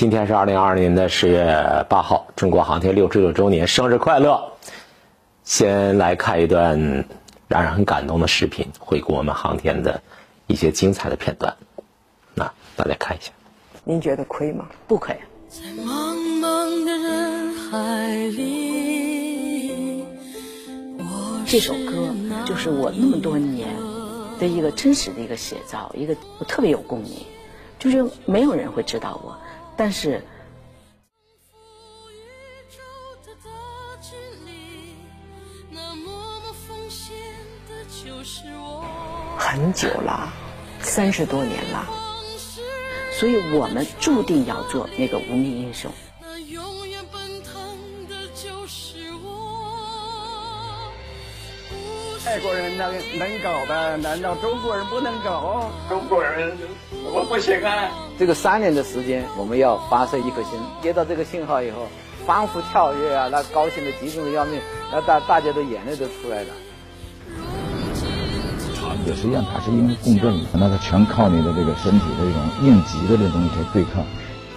[0.00, 4.54] 今天是二零二二年的十月八号，中国航天六十六周年，生日快乐！
[5.44, 7.04] 先来看一段
[7.48, 10.00] 让人很感动的视频，回顾我们航天的
[10.46, 11.54] 一些精彩的片段。
[12.34, 13.30] 那大家看一下。
[13.84, 14.70] 您觉得亏吗？
[14.88, 15.14] 不亏。
[15.50, 18.06] 在茫茫的人海
[18.38, 20.06] 里，
[21.46, 22.08] 这首歌
[22.46, 23.68] 就是我那么多年
[24.38, 27.10] 的一个真实的一个写照，一个我特别有共鸣，
[27.78, 29.36] 就是没有人会知道我，
[29.82, 30.22] 但是
[39.38, 40.30] 很久了，
[40.80, 41.88] 三十多年了。
[43.10, 45.90] 所以我们注定要做那个无名英雄。
[52.30, 55.68] 外国人能能搞的，难道中国人不能搞？
[55.88, 56.56] 中国人
[57.04, 57.88] 怎么不行啊？
[58.20, 61.88] 这个三年的时间，我们要发射一颗星，接到这个信号以后，
[62.24, 64.60] 欢呼跳跃啊，那高兴的激动的要命，
[64.92, 66.50] 那大大家的眼泪都出来了。
[69.06, 74.04] 实际上它是因为共振，那它全靠你的这个身体的一种应急的这东西去对抗。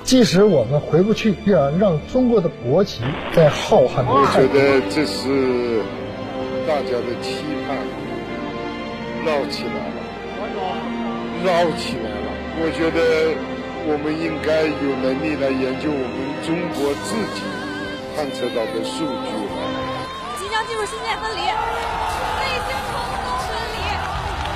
[0.04, 3.02] 即使我们回不去，也要让中国的国旗
[3.34, 4.12] 在浩瀚的。
[4.12, 5.82] 我觉得这是
[6.66, 7.76] 大家的期盼，
[9.26, 10.00] 绕起来了，
[11.44, 12.32] 绕起来了。
[12.56, 13.36] 我觉得
[13.84, 17.44] 我们应该有能力来研究我们中国自己
[18.16, 19.60] 探测到的数据了。
[20.40, 21.42] 即将进入星线分离。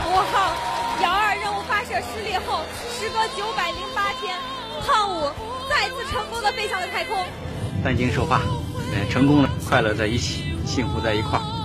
[0.08, 0.56] 五号
[1.04, 2.64] 遥二任务发射失利后，
[2.96, 4.40] 时隔九百零八天，
[4.88, 5.28] 胖五
[5.70, 7.18] 再次成功的飞向了太空。
[7.84, 8.40] 担惊受怕，
[8.96, 11.57] 嗯，成功了，快乐在一起，幸福在一块儿。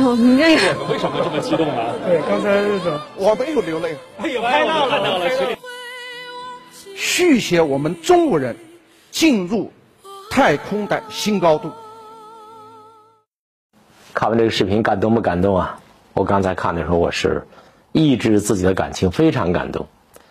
[0.00, 1.94] 哎呦，你这个为什么这么激动呢？
[2.06, 5.28] 对，刚才是我没有流泪，哎呦，看到了，看到了，
[6.96, 8.56] 续写我们中国人
[9.10, 9.70] 进入
[10.30, 11.70] 太空的新高度。
[14.14, 15.78] 看完这个视频，感动不感动啊？
[16.14, 17.46] 我刚才看的时候，我是
[17.92, 19.86] 抑制自己的感情，非常感动。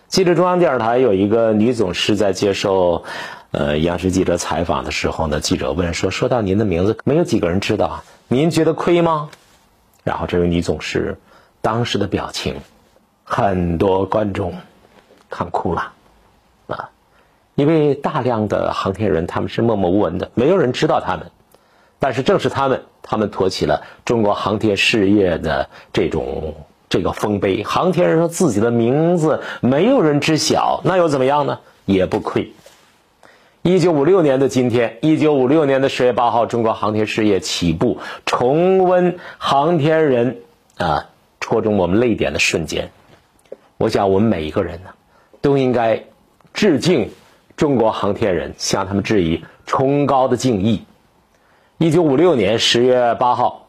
[0.08, 3.04] 记得中央电视台有一个女总师在接受
[3.52, 9.30] 呃央视记者采访的时候呢，记者问说：“说到您的名字，没有几个人知道，您觉得亏吗？”
[10.09, 11.20] 然后这位女总师
[11.62, 12.56] 当时的表情，
[13.24, 14.56] 很多观众
[15.30, 15.94] 看哭了
[16.66, 16.90] 啊，
[17.53, 21.30] 因为大量的航天人他们是默默无闻的，没有人知道他们。
[22.00, 26.56] 但是正是他们，他们托起了中国航天事业的这种
[26.90, 27.64] 这个丰碑。
[27.64, 31.59] 航天人说自己的名字没有人知晓，那又怎么样呢？
[31.86, 32.52] 也不亏。
[33.62, 40.38] 一九五六年的今天，一九五六年的十月八号，中国航天事业起步，重温航天人
[40.78, 41.09] 啊
[41.42, 42.90] 戳中我们泪点的瞬间。
[43.78, 44.92] 我想，我们每一个人呢，
[45.42, 46.06] 都应该
[46.53, 47.12] 致敬
[47.58, 50.86] 中国航天人，向他们致以崇高的敬意。
[51.78, 53.68] 一九五六年十月八号，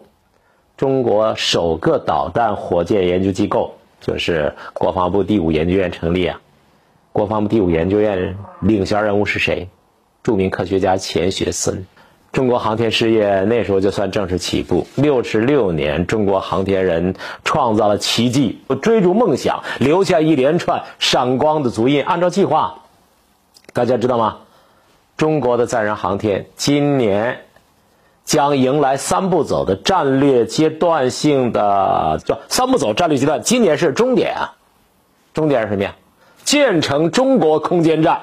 [0.76, 6.40] 中国首个导弹火箭研究机构就是国防部第五研究院成立啊。
[7.12, 9.68] 国防部第五研究院领衔人物是谁？
[10.22, 11.86] 著名科学家钱学森。
[12.32, 14.86] 中国航天事业那时候就算正式起步。
[14.94, 17.14] 六十六年，中国航天人
[17.44, 22.04] 创造了奇迹，追逐梦想，留下一连串闪光的足印。
[22.04, 22.82] 按照计划，
[23.72, 24.38] 大家知道吗？
[25.16, 27.40] 中国的载人航天今年。
[28.22, 34.54] 将迎来三步走的战略阶段性的叫三步走战略阶段，今年是终点啊，
[35.34, 35.96] 终点是什么呀？
[36.44, 38.20] 建成中国空间站。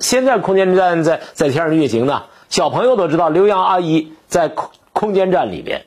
[0.00, 5.84] 现在空间站在在天上运行呢，小朋友都知道刘洋阿姨在空空间站里边。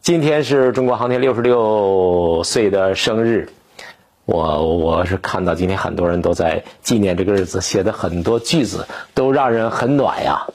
[0.00, 3.48] 今天是中国航天六十六岁的生日，
[4.24, 10.46] 我我是看到今天很多人都在纪念这个日子，写的很多句子都让人很暖呀。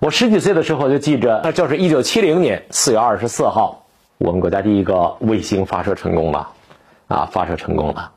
[0.00, 3.86] 我十几岁的时候就记着，那就是一九七零年四月二十四号，
[4.18, 6.50] 我们国家第一个卫星发射成功了，
[7.08, 8.12] 啊，发射成功了，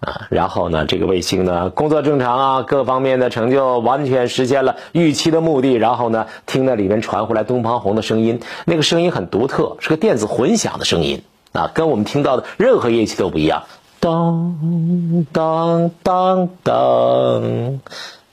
[0.00, 5.74] 啊，然后呢，这个卫星呢工作正常啊，各方面的成就完全实现了预期的目的。
[5.74, 11.22] 然后呢，听到里面传回来东方红的声音，那个声音很独特，是个电子混响的声音，
[11.52, 13.64] 啊，跟我们听到的任何乐器都不一样，
[13.98, 17.80] 当当当当。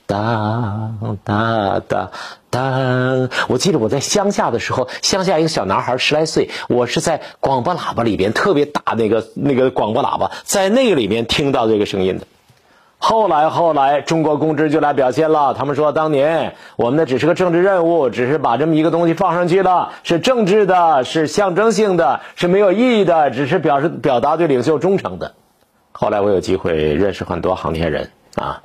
[0.06, 0.92] 哒
[1.24, 2.10] 哒哒
[2.50, 3.28] 哒！
[3.48, 12.26] 我记得我在乡下的时候，乡下一个小男孩十来岁，我是在广播喇叭里边特别大那个那个广播喇叭，在那个里面听到这个声音的。
[12.98, 25.34] 后来后来，中国公知就来表现了，他们说当年我们的只是个政治任务，只是把这么一个东西放上去了，是政治的，是象征性的，是没有意义的，只是表示表达对领袖忠诚的。
[25.92, 28.62] 后来我有机会认识很多航天人啊。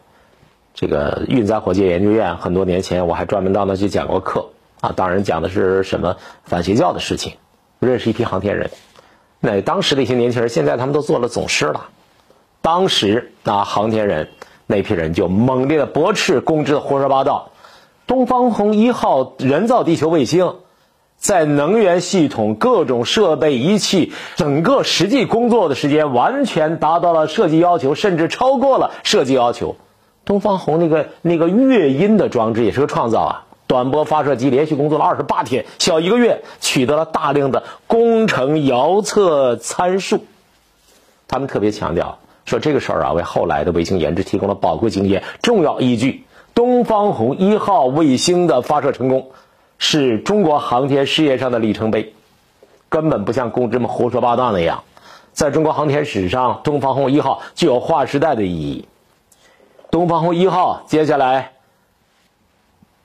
[0.73, 4.47] 这个运载火箭研究院，很多年前我还专门到那去讲过课
[4.79, 4.93] 啊。
[4.95, 7.33] 当然讲的是什么反邪教的事情，
[7.79, 8.71] 认识一批航天人。
[9.39, 11.27] 那当时的一些年轻人，现在他们都做了。
[11.27, 11.89] 总师了。
[12.61, 14.29] 当时那航天人
[14.67, 17.49] 那批人就猛烈的驳斥公知的胡说八道。
[18.07, 20.55] 东方红一号人造地球卫星。
[21.17, 27.27] 在能源系统、各种设备仪器、整个实际工作的时间，完全达到了。
[27.27, 28.89] 设计要求，甚至超过了。
[29.03, 29.75] 设计要求。
[30.25, 33.45] 东方红那个那个乐音的装置也是个创造啊！
[33.67, 40.25] 短波发射机连续工作了二十八天，小一个月，取得了大量的工程遥测参数。
[41.27, 46.25] 他们特别强调说，这个事儿啊，为后来的卫星研制提供了宝贵经验、重要依据。
[46.53, 49.31] 东方红一号卫星的发射成功。
[49.83, 52.13] 是中国航天事业上的里程碑，
[52.87, 54.83] 根本不像公知们胡说八道那样，
[55.33, 58.85] 在中国航天史上，东方红一号具有划时代的意义。
[59.91, 61.51] 东方红一号接下来，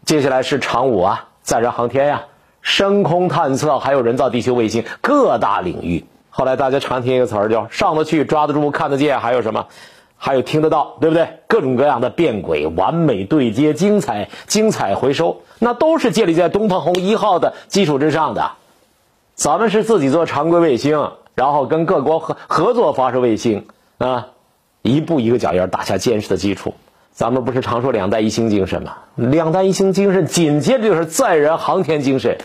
[0.05, 2.23] 接下来是长五啊，载人航天呀，
[2.63, 6.07] 深空探测，还有人造地球卫星各大领域。
[6.31, 9.67] 后来大家常听一个词儿叫“上得去，抓得住，看得见”，还有什么？
[10.17, 11.29] 还有听得到，对不对？
[11.49, 18.53] 各种各样的变轨、完美对接、精彩、精彩回收，那都是建立在东方红一号的基础之上的。
[19.35, 23.67] 咱们是自己做常规卫星，然后跟各国合合作发射卫星
[23.99, 24.29] 啊，
[24.87, 26.75] 一步一个脚印打下坚实的基础。
[27.13, 28.99] 咱们不是常说两弹一星精神吗？
[29.15, 32.39] 两弹一星精神紧接着就是载人航天精神，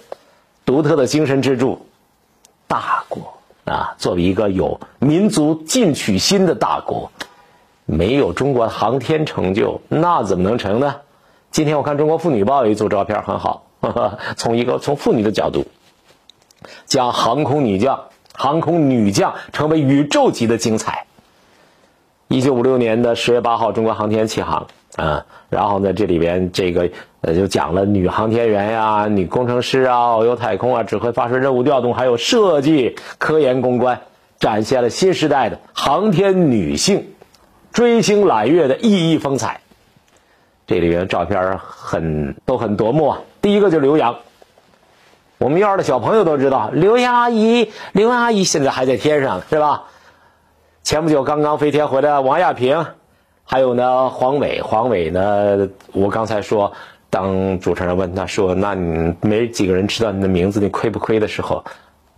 [0.66, 1.86] 独特的精神支柱。
[2.68, 3.34] 大国
[3.66, 7.12] 啊，作为一个有民族进取心的大国。
[7.86, 11.02] 没有中国航天成就，那怎么能成呢？
[11.52, 13.66] 今天我看《中国妇女报》有一组照片，很好，
[14.38, 15.66] 从一个从妇女的角度，
[16.86, 21.06] 将航空女将、航空女将成为宇宙级的精彩。
[22.32, 26.90] 一九五六年的十月八号，中国航天起航啊，然后呢，这里边这个
[27.20, 34.00] 呃就讲了女航天员呀、女工程师啊、遨游太空啊、指挥发射任务调动，还有设计、科研攻关，
[34.40, 37.10] 展现了新时代的航天女性。
[37.74, 39.60] 追星揽月的熠熠风采，
[40.68, 43.20] 这里边照片很都很夺目啊。
[43.42, 44.16] 第一个就是刘洋，
[45.38, 49.84] 我们幼儿的小朋友都知道刘洋阿姨，刘洋阿姨现在还在天上是吧？
[50.84, 52.86] 前不久刚刚飞天回来的王亚平，
[53.44, 56.74] 还有呢黄伟，黄伟呢，我刚才说，
[57.10, 61.64] 当主持人问他说：“那你没几个人知道你的名字，你亏不亏？”的时候，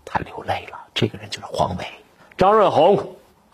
[0.06, 0.78] 他流泪了。
[0.94, 1.86] 这个人就是黄伟，
[2.38, 2.98] 张润红。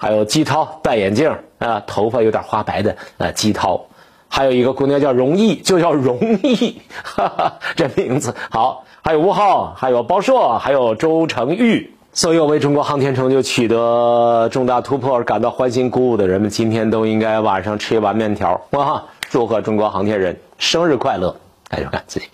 [0.02, 3.88] 还有姬涛戴眼镜啊，头发有点花白的啊，姬涛，
[4.30, 8.86] 还有一个姑娘叫容易，就叫容易，哈哈，这名字好。
[9.04, 19.02] 还有吴昊，还有包硕，还有周成玉，所有为中国航天成就取得重大突破而感到欢欣鼓舞的人们，今天都应该晚上吃一碗面条哇！
[19.30, 21.34] 祝贺中国航天人生日快乐！
[21.70, 22.26] 加油干自己。